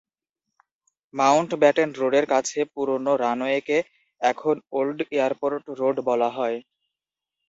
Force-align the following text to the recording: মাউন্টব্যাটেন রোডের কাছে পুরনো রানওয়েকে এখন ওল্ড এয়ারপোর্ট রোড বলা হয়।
মাউন্টব্যাটেন 1.13 1.89
রোডের 1.99 2.25
কাছে 2.33 2.59
পুরনো 2.73 3.13
রানওয়েকে 3.23 3.77
এখন 4.21 4.55
ওল্ড 4.71 4.99
এয়ারপোর্ট 5.11 5.63
রোড 5.79 5.95
বলা 6.09 6.29
হয়। 6.37 6.57